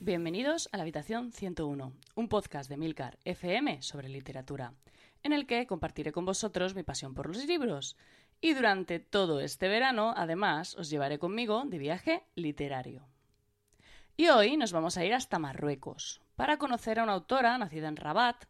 [0.00, 4.72] bienvenidos a la Habitación 101, un podcast de Milcar FM sobre literatura,
[5.22, 7.98] en el que compartiré con vosotros mi pasión por los libros.
[8.40, 13.06] Y durante todo este verano, además, os llevaré conmigo de viaje literario.
[14.16, 17.96] Y hoy nos vamos a ir hasta Marruecos, para conocer a una autora nacida en
[17.96, 18.44] Rabat,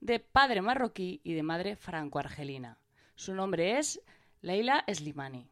[0.00, 2.78] de padre marroquí y de madre franco-argelina.
[3.14, 4.00] Su nombre es
[4.40, 5.46] Leila Slimani.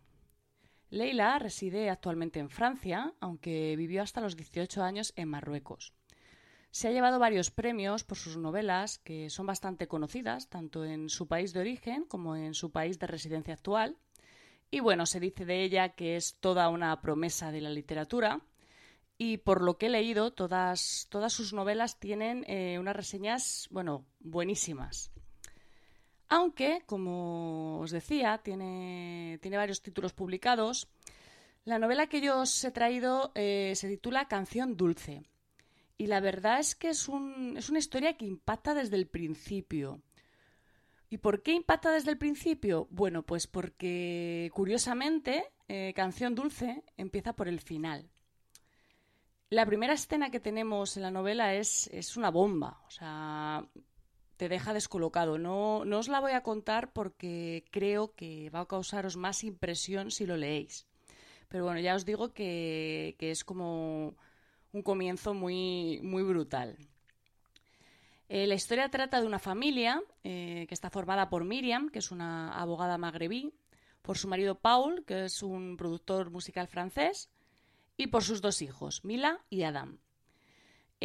[0.95, 5.93] Leila reside actualmente en Francia, aunque vivió hasta los 18 años en Marruecos.
[6.71, 11.27] Se ha llevado varios premios por sus novelas, que son bastante conocidas, tanto en su
[11.27, 13.97] país de origen como en su país de residencia actual.
[14.71, 18.43] Y bueno, se dice de ella que es toda una promesa de la literatura.
[19.19, 24.05] Y por lo que he leído, todas, todas sus novelas tienen eh, unas reseñas, bueno,
[24.21, 25.11] buenísimas.
[26.29, 30.89] Aunque, como os decía, tiene, tiene varios títulos publicados.
[31.65, 35.23] La novela que yo os he traído eh, se titula Canción Dulce.
[35.97, 40.03] Y la verdad es que es, un, es una historia que impacta desde el principio.
[41.09, 42.89] ¿Y por qué impacta desde el principio?
[42.91, 48.11] Bueno, pues porque curiosamente eh, Canción Dulce empieza por el final.
[49.51, 52.83] La primera escena que tenemos en la novela es, es una bomba.
[52.87, 53.65] O sea,
[54.37, 55.39] te deja descolocado.
[55.39, 60.11] No, no os la voy a contar porque creo que va a causaros más impresión
[60.11, 60.87] si lo leéis.
[61.49, 64.15] Pero bueno, ya os digo que, es como
[64.73, 66.77] un comienzo muy, muy brutal.
[68.29, 72.11] Eh, la historia trata de una familia eh, que está formada por Miriam, que es
[72.11, 73.53] una abogada magrebí,
[74.03, 77.31] por su marido Paul, que es un productor musical francés,
[77.97, 80.01] y por sus dos hijos, Mila y Adam.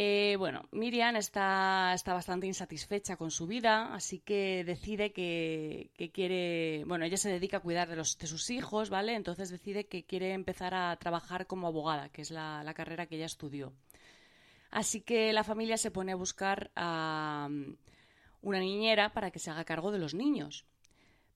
[0.02, 6.84] Eh, bueno, Miriam está, está, bastante insatisfecha con su vida, así que decide que, quiere,
[6.86, 9.14] bueno, ella se dedica a cuidar de, los, de sus hijos, ¿vale?
[9.14, 13.26] Entonces decide que quiere empezar a trabajar como abogada, que es la, carrera que ella
[13.26, 13.74] estudió.
[14.70, 17.76] Así que la familia se pone a buscar a um,
[18.40, 20.64] una niñera para que se haga cargo de los niños.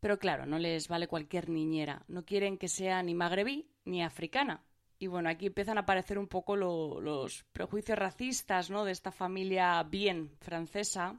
[0.00, 2.02] Pero claro, no les vale cualquier niñera.
[2.08, 4.64] No quieren que sea ni magrebí ni africana,
[4.98, 8.84] y bueno, aquí empiezan a aparecer un poco los prejuicios racistas ¿no?
[8.84, 11.18] de esta familia bien francesa.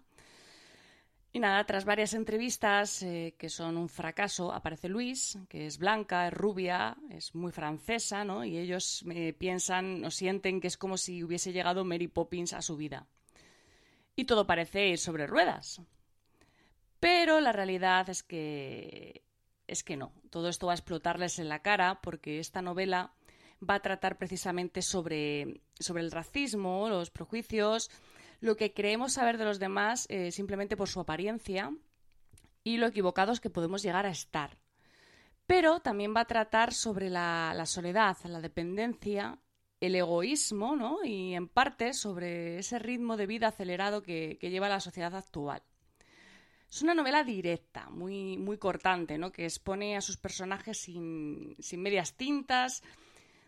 [1.34, 6.28] Y nada, tras varias entrevistas eh, que son un fracaso, aparece Luis, que es blanca,
[6.28, 8.46] es rubia, es muy francesa, ¿no?
[8.46, 12.62] Y ellos eh, piensan o sienten que es como si hubiese llegado Mary Poppins a
[12.62, 13.06] su vida.
[14.16, 15.81] Y todo parece ir sobre ruedas.
[17.02, 19.25] Pero la realidad es que
[19.68, 20.13] es que no.
[20.30, 23.13] Todo esto va a explotarles en la cara porque esta novela
[23.67, 27.89] va a tratar precisamente sobre, sobre el racismo, los prejuicios,
[28.41, 31.71] lo que creemos saber de los demás eh, simplemente por su apariencia
[32.63, 34.57] y lo equivocados que podemos llegar a estar.
[35.47, 39.37] Pero también va a tratar sobre la, soledad, la dependencia,
[39.79, 41.03] el egoísmo, ¿no?
[41.03, 45.61] Y en parte sobre ese ritmo de vida acelerado que, lleva la sociedad actual.
[46.67, 49.31] Es una novela directa, muy, muy cortante, ¿no?
[49.31, 52.81] Que expone a sus personajes sin, sin medias tintas,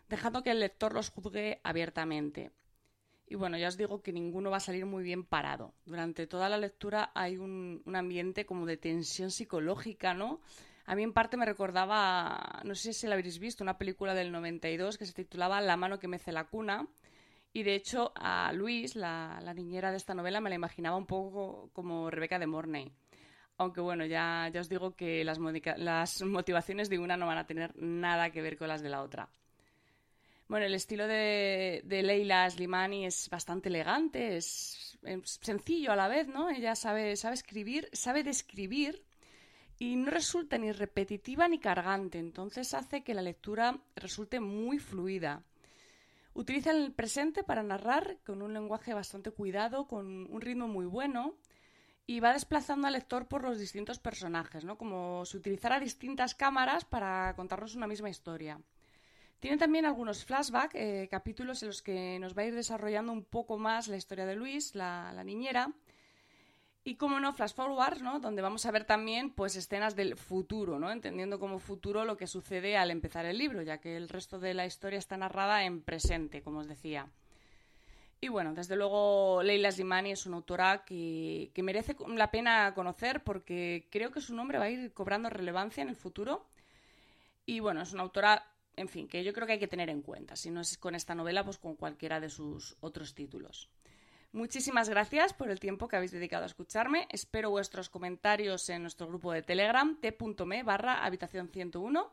[0.08, 2.52] dejando que el lector los juzgue abiertamente.
[3.30, 5.74] Y bueno, ya os digo que ninguno va a salir muy bien parado.
[5.84, 10.40] Durante toda la lectura hay un, ambiente como de tensión psicológica, ¿no?
[10.86, 14.32] A mí en parte me recordaba, no sé si la habréis visto, una película del
[14.32, 16.88] 92 que se titulaba La mano que mece la cuna.
[17.52, 21.70] Y de hecho a Luis, la, niñera de esta novela, me la imaginaba un poco
[21.74, 22.90] como Rebeca de Mornay.
[23.58, 25.38] Aunque bueno, ya, ya os digo que las,
[25.76, 29.02] las motivaciones de una no van a tener nada que ver con las de la
[29.02, 29.28] otra.
[30.48, 36.48] Bueno, el estilo de, Leila Slimani es bastante elegante, es, sencillo a la vez, ¿no?
[36.48, 39.04] Ella sabe, sabe escribir, sabe describir
[39.78, 45.44] y no resulta ni repetitiva ni cargante, entonces hace que la lectura resulte muy fluida.
[46.32, 51.34] Utiliza el presente para narrar con un lenguaje bastante cuidado, con un ritmo muy bueno
[52.06, 54.78] y va desplazando al lector por los distintos personajes, ¿no?
[54.78, 58.58] Como si utilizara distintas cámaras para contarnos una misma historia.
[59.40, 63.24] Tiene también algunos flashbacks, eh, capítulos en los que nos va a ir desarrollando un
[63.24, 65.72] poco más la historia de Luis, la, niñera.
[66.82, 68.18] Y como no, flash forward, ¿no?
[68.18, 70.90] Donde vamos a ver también pues escenas del futuro, ¿no?
[70.90, 74.54] Entendiendo como futuro lo que sucede al empezar el libro, ya que el resto de
[74.54, 77.08] la historia está narrada en presente, como os decía.
[78.20, 83.86] Y bueno, desde luego Leila Slimani es una autora que merece la pena conocer porque
[83.92, 86.44] creo que su nombre va a ir cobrando relevancia en el futuro.
[87.46, 88.44] Y bueno, es una autora
[88.78, 90.36] en fin, que yo creo que hay que tener en cuenta.
[90.36, 93.68] Si no es con esta novela, pues con cualquiera de sus otros títulos.
[94.32, 97.08] Muchísimas gracias por el tiempo que habéis dedicado a escucharme.
[97.10, 102.12] Espero vuestros comentarios en nuestro grupo de Telegram, t.me barra habitación 101.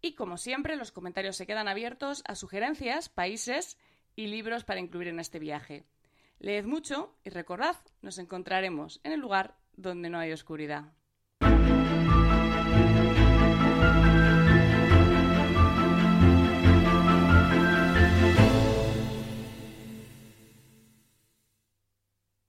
[0.00, 3.78] Y como siempre, los comentarios se quedan abiertos a sugerencias, países
[4.16, 5.84] y libros para incluir en este viaje.
[6.40, 10.92] Leed mucho y recordad, nos encontraremos en el lugar donde no hay oscuridad.